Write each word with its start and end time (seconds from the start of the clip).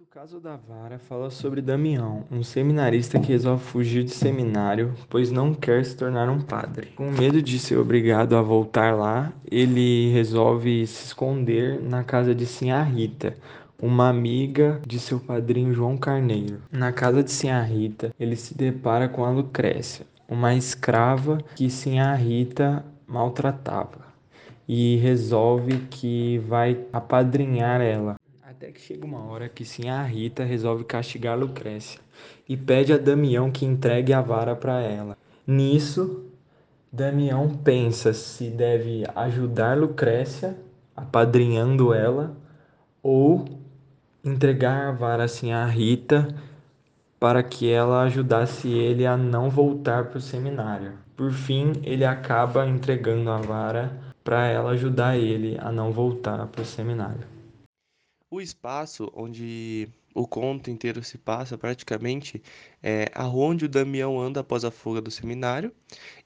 O 0.00 0.06
caso 0.06 0.38
da 0.38 0.54
vara 0.54 0.96
fala 0.96 1.28
sobre 1.28 1.60
Damião, 1.60 2.22
um 2.30 2.44
seminarista 2.44 3.18
que 3.18 3.32
resolve 3.32 3.64
fugir 3.64 4.04
de 4.04 4.12
seminário, 4.12 4.94
pois 5.10 5.32
não 5.32 5.52
quer 5.52 5.84
se 5.84 5.96
tornar 5.96 6.28
um 6.28 6.40
padre. 6.40 6.92
Com 6.94 7.10
medo 7.10 7.42
de 7.42 7.58
ser 7.58 7.78
obrigado 7.78 8.36
a 8.36 8.40
voltar 8.40 8.94
lá, 8.94 9.32
ele 9.50 10.08
resolve 10.12 10.86
se 10.86 11.06
esconder 11.06 11.82
na 11.82 12.04
casa 12.04 12.32
de 12.32 12.46
Sinha 12.46 12.80
Rita, 12.80 13.36
uma 13.82 14.08
amiga 14.08 14.80
de 14.86 15.00
seu 15.00 15.18
padrinho 15.18 15.74
João 15.74 15.96
Carneiro. 15.96 16.62
Na 16.70 16.92
casa 16.92 17.20
de 17.20 17.32
Sinha 17.32 17.60
Rita, 17.60 18.14
ele 18.20 18.36
se 18.36 18.56
depara 18.56 19.08
com 19.08 19.24
a 19.24 19.30
Lucrécia, 19.30 20.06
uma 20.28 20.54
escrava 20.54 21.38
que 21.56 21.68
Sinha 21.68 22.14
Rita 22.14 22.84
maltratava, 23.04 24.06
e 24.68 24.94
resolve 24.98 25.76
que 25.90 26.38
vai 26.46 26.86
apadrinhar 26.92 27.80
ela. 27.80 28.14
Até 28.58 28.72
que 28.72 28.80
chega 28.80 29.06
uma 29.06 29.22
hora 29.22 29.48
que 29.48 29.64
sim 29.64 29.88
a 29.88 30.02
Rita 30.02 30.42
resolve 30.42 30.82
castigar 30.82 31.38
Lucrécia 31.38 32.00
e 32.48 32.56
pede 32.56 32.92
a 32.92 32.98
Damião 32.98 33.52
que 33.52 33.64
entregue 33.64 34.12
a 34.12 34.20
vara 34.20 34.56
para 34.56 34.80
ela. 34.80 35.16
Nisso, 35.46 36.24
Damião 36.90 37.48
pensa 37.50 38.12
se 38.12 38.50
deve 38.50 39.04
ajudar 39.14 39.78
Lucrécia, 39.78 40.58
apadrinhando 40.96 41.94
ela, 41.94 42.36
ou 43.00 43.44
entregar 44.24 44.88
a 44.88 44.90
vara 44.90 45.22
assim 45.22 45.52
a 45.52 45.64
Rita 45.64 46.26
para 47.20 47.44
que 47.44 47.70
ela 47.70 48.02
ajudasse 48.02 48.68
ele 48.68 49.06
a 49.06 49.16
não 49.16 49.48
voltar 49.48 50.06
para 50.06 50.18
o 50.18 50.20
seminário. 50.20 50.94
Por 51.16 51.30
fim, 51.30 51.74
ele 51.84 52.04
acaba 52.04 52.66
entregando 52.66 53.30
a 53.30 53.36
vara 53.36 53.96
para 54.24 54.48
ela 54.48 54.70
ajudar 54.70 55.16
ele 55.16 55.56
a 55.60 55.70
não 55.70 55.92
voltar 55.92 56.44
para 56.48 56.62
o 56.62 56.64
seminário. 56.64 57.37
O 58.30 58.42
espaço 58.42 59.10
onde 59.14 59.88
o 60.14 60.26
conto 60.26 60.70
inteiro 60.70 61.02
se 61.02 61.16
passa, 61.16 61.56
praticamente, 61.56 62.42
é 62.82 63.06
aonde 63.14 63.64
o 63.64 63.68
Damião 63.68 64.20
anda 64.20 64.40
após 64.40 64.66
a 64.66 64.70
fuga 64.70 65.00
do 65.00 65.10
seminário, 65.10 65.72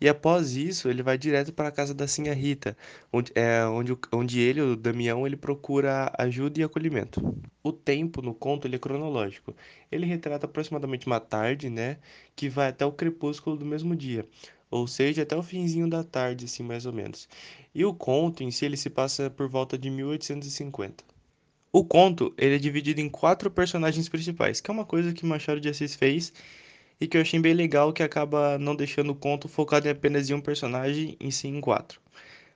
e 0.01 0.09
após 0.09 0.57
isso 0.57 0.89
ele 0.89 1.01
vai 1.01 1.17
direto 1.17 1.53
para 1.53 1.69
a 1.69 1.71
casa 1.73 1.95
da 1.95 2.09
Sinha 2.09 2.35
Rita, 2.35 2.77
onde, 3.13 3.31
é, 3.37 3.65
onde, 3.67 3.97
onde 4.13 4.41
ele, 4.41 4.61
o 4.61 4.75
Damião, 4.75 5.25
ele 5.25 5.37
procura 5.37 6.13
ajuda 6.19 6.61
e 6.61 6.65
acolhimento. 6.65 7.21
O 7.63 7.73
tempo 7.73 8.21
no 8.21 8.35
conto 8.35 8.67
ele 8.67 8.75
é 8.77 8.79
cronológico. 8.81 9.55
Ele 9.91 10.05
retrata 10.05 10.47
aproximadamente 10.47 11.07
uma 11.07 11.21
tarde, 11.21 11.71
né, 11.71 11.99
que 12.35 12.49
vai 12.49 12.69
até 12.71 12.85
o 12.85 12.93
crepúsculo 12.93 13.57
do 13.57 13.65
mesmo 13.65 13.95
dia, 13.95 14.27
ou 14.69 14.89
seja, 14.89 15.23
até 15.23 15.37
o 15.37 15.43
finzinho 15.43 15.89
da 15.89 16.03
tarde, 16.03 16.47
assim, 16.47 16.65
mais 16.65 16.85
ou 16.85 16.93
menos. 16.93 17.29
E 17.73 17.85
o 17.85 17.95
conto 17.95 18.43
em 18.43 18.51
si 18.51 18.65
ele 18.65 18.77
se 18.77 18.91
passa 18.91 19.31
por 19.31 19.49
volta 19.49 19.79
de 19.79 19.89
1850. 19.89 21.12
O 21.75 21.83
conto 21.83 22.35
ele 22.37 22.57
é 22.57 22.59
dividido 22.59 23.01
em 23.01 23.09
quatro 23.09 23.51
personagens 23.51 24.07
principais, 24.07 24.61
que 24.61 24.71
é 24.71 24.75
uma 24.75 24.85
coisa 24.85 25.15
que 25.15 25.25
Machado 25.25 25.59
de 25.59 25.71
Assis 25.71 25.95
fez 25.95 26.31
e 27.01 27.07
que 27.09 27.17
eu 27.17 27.23
achei 27.23 27.41
bem 27.41 27.55
legal, 27.55 27.95
que 27.95 28.03
acaba 28.03 28.59
não 28.59 28.77
deixando 28.77 29.11
o 29.11 29.15
conto 29.15 29.49
focado 29.49 29.89
em 29.89 29.91
apenas 29.91 30.29
em 30.29 30.35
um 30.35 30.41
personagem, 30.41 31.17
e 31.19 31.33
sim 31.33 31.57
em 31.57 31.61
quatro. 31.63 31.99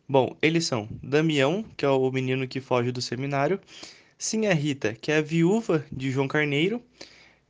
Bom, 0.06 0.37
eles 0.42 0.67
são 0.67 0.87
Damião, 1.03 1.64
que 1.77 1.84
é 1.87 1.89
o 1.89 2.12
menino 2.12 2.47
que 2.47 2.61
foge 2.61 2.92
do 2.92 3.00
seminário, 3.00 3.59
Sinha 4.19 4.53
Rita, 4.53 4.92
que 4.94 5.11
é 5.11 5.17
a 5.17 5.22
viúva 5.22 5.84
de 5.91 6.11
João 6.11 6.28
Carneiro, 6.28 6.83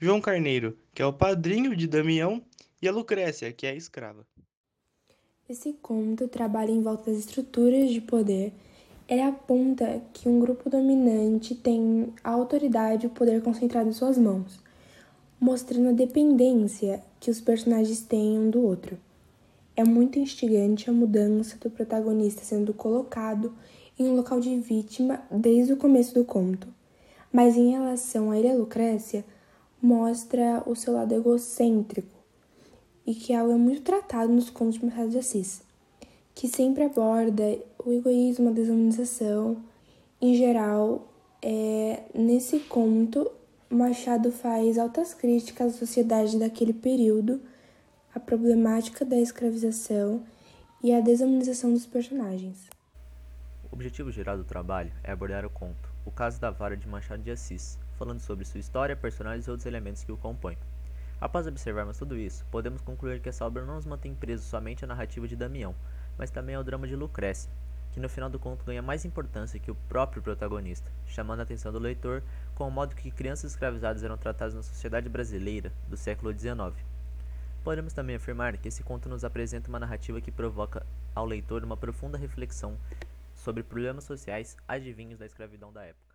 João 0.00 0.20
Carneiro, 0.20 0.78
que 0.94 1.02
é 1.02 1.06
o 1.06 1.12
padrinho 1.12 1.76
de 1.76 1.88
Damião, 1.88 2.40
e 2.80 2.86
a 2.86 2.92
Lucrécia, 2.92 3.52
que 3.52 3.66
é 3.66 3.70
a 3.70 3.74
escrava. 3.74 4.24
Esse 5.48 5.72
conto 5.74 6.28
trabalha 6.28 6.70
em 6.70 6.82
volta 6.82 7.10
das 7.10 7.20
estruturas 7.20 7.90
de 7.90 8.00
poder 8.00 8.52
ele 9.08 9.22
aponta 9.22 10.02
que 10.12 10.28
um 10.28 10.40
grupo 10.40 10.68
dominante 10.68 11.54
tem 11.54 12.12
a 12.24 12.30
autoridade 12.30 13.04
e 13.04 13.06
o 13.06 13.10
poder 13.10 13.40
concentrado 13.40 13.88
em 13.88 13.92
suas 13.92 14.18
mãos, 14.18 14.58
mostrando 15.38 15.90
a 15.90 15.92
dependência 15.92 17.02
que 17.20 17.30
os 17.30 17.40
personagens 17.40 18.00
têm 18.00 18.38
um 18.38 18.50
do 18.50 18.60
outro. 18.60 18.98
É 19.76 19.84
muito 19.84 20.18
instigante 20.18 20.90
a 20.90 20.92
mudança 20.92 21.56
do 21.58 21.70
protagonista 21.70 22.42
sendo 22.42 22.74
colocado 22.74 23.54
em 23.98 24.08
um 24.08 24.16
local 24.16 24.40
de 24.40 24.58
vítima 24.58 25.22
desde 25.30 25.72
o 25.72 25.76
começo 25.76 26.12
do 26.12 26.24
conto, 26.24 26.66
mas 27.32 27.56
em 27.56 27.70
relação 27.70 28.30
a 28.30 28.38
ele 28.38 28.52
Lucrécia, 28.54 29.24
mostra 29.80 30.62
o 30.66 30.74
seu 30.74 30.94
lado 30.94 31.14
egocêntrico 31.14 32.08
e 33.06 33.14
que 33.14 33.32
é 33.32 33.36
algo 33.36 33.52
é 33.52 33.56
muito 33.56 33.82
tratado 33.82 34.32
nos 34.32 34.50
contos 34.50 34.80
de 34.80 34.84
Machado 34.84 35.10
de 35.10 35.18
Assis 35.18 35.65
que 36.36 36.46
sempre 36.48 36.84
aborda 36.84 37.58
o 37.82 37.90
egoísmo, 37.90 38.50
a 38.50 38.52
desumanização. 38.52 39.56
Em 40.20 40.34
geral, 40.36 41.10
é, 41.40 42.02
nesse 42.14 42.60
conto, 42.60 43.26
Machado 43.70 44.30
faz 44.30 44.76
altas 44.76 45.14
críticas 45.14 45.74
à 45.74 45.78
sociedade 45.78 46.38
daquele 46.38 46.74
período, 46.74 47.40
a 48.14 48.20
problemática 48.20 49.02
da 49.02 49.16
escravização 49.16 50.22
e 50.84 50.92
a 50.92 51.00
desumanização 51.00 51.72
dos 51.72 51.86
personagens. 51.86 52.68
O 53.72 53.74
objetivo 53.74 54.12
geral 54.12 54.36
do 54.36 54.44
trabalho 54.44 54.92
é 55.02 55.12
abordar 55.12 55.46
o 55.46 55.50
conto, 55.50 55.90
o 56.04 56.10
caso 56.10 56.38
da 56.38 56.50
vara 56.50 56.76
de 56.76 56.86
Machado 56.86 57.22
de 57.22 57.30
Assis, 57.30 57.78
falando 57.98 58.20
sobre 58.20 58.44
sua 58.44 58.60
história, 58.60 58.94
personagens 58.94 59.46
e 59.46 59.50
outros 59.50 59.66
elementos 59.66 60.04
que 60.04 60.12
o 60.12 60.18
compõem. 60.18 60.58
Após 61.18 61.46
observarmos 61.46 61.96
tudo 61.96 62.14
isso, 62.14 62.44
podemos 62.50 62.82
concluir 62.82 63.20
que 63.20 63.28
essa 63.30 63.46
obra 63.46 63.64
não 63.64 63.76
nos 63.76 63.86
mantém 63.86 64.14
presos 64.14 64.46
somente 64.46 64.84
à 64.84 64.86
narrativa 64.86 65.26
de 65.26 65.34
Damião, 65.34 65.74
mas 66.18 66.30
também 66.30 66.54
ao 66.54 66.64
drama 66.64 66.86
de 66.86 66.96
Lucrécia, 66.96 67.50
que 67.92 68.00
no 68.00 68.08
final 68.08 68.28
do 68.28 68.38
conto 68.38 68.64
ganha 68.64 68.82
mais 68.82 69.04
importância 69.04 69.58
que 69.58 69.70
o 69.70 69.74
próprio 69.88 70.22
protagonista, 70.22 70.90
chamando 71.06 71.40
a 71.40 71.42
atenção 71.42 71.72
do 71.72 71.78
leitor 71.78 72.22
com 72.54 72.68
o 72.68 72.70
modo 72.70 72.94
que 72.94 73.10
crianças 73.10 73.52
escravizadas 73.52 74.02
eram 74.02 74.16
tratadas 74.18 74.54
na 74.54 74.62
sociedade 74.62 75.08
brasileira 75.08 75.72
do 75.88 75.96
século 75.96 76.32
XIX. 76.32 76.76
Podemos 77.64 77.92
também 77.92 78.16
afirmar 78.16 78.56
que 78.58 78.68
esse 78.68 78.82
conto 78.82 79.08
nos 79.08 79.24
apresenta 79.24 79.68
uma 79.68 79.80
narrativa 79.80 80.20
que 80.20 80.30
provoca 80.30 80.86
ao 81.14 81.24
leitor 81.24 81.64
uma 81.64 81.76
profunda 81.76 82.18
reflexão 82.18 82.76
sobre 83.34 83.62
problemas 83.62 84.04
sociais 84.04 84.56
adivinhos 84.68 85.18
da 85.18 85.26
escravidão 85.26 85.72
da 85.72 85.84
época. 85.84 86.05